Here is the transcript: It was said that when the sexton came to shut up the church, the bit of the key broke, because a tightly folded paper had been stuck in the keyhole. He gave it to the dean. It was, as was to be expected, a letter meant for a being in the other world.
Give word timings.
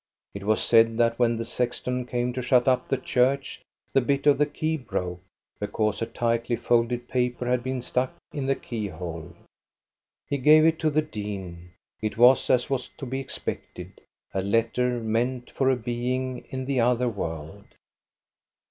It 0.33 0.41
was 0.45 0.63
said 0.63 0.97
that 0.97 1.19
when 1.19 1.37
the 1.37 1.45
sexton 1.45 2.07
came 2.07 2.33
to 2.33 2.41
shut 2.41 2.67
up 2.67 2.87
the 2.87 2.97
church, 2.97 3.61
the 3.93 4.01
bit 4.01 4.25
of 4.25 4.39
the 4.39 4.47
key 4.47 4.75
broke, 4.75 5.21
because 5.59 6.01
a 6.01 6.07
tightly 6.07 6.55
folded 6.55 7.07
paper 7.07 7.45
had 7.45 7.61
been 7.61 7.83
stuck 7.83 8.13
in 8.33 8.47
the 8.47 8.55
keyhole. 8.55 9.35
He 10.27 10.39
gave 10.39 10.65
it 10.65 10.79
to 10.79 10.89
the 10.89 11.03
dean. 11.03 11.73
It 12.01 12.17
was, 12.17 12.49
as 12.49 12.67
was 12.67 12.87
to 12.97 13.05
be 13.05 13.19
expected, 13.19 14.01
a 14.33 14.41
letter 14.41 14.99
meant 14.99 15.51
for 15.51 15.69
a 15.69 15.75
being 15.75 16.45
in 16.49 16.65
the 16.65 16.79
other 16.79 17.07
world. 17.07 17.65